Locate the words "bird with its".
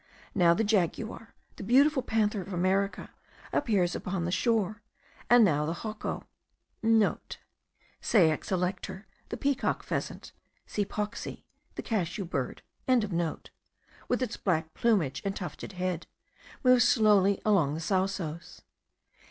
12.25-14.37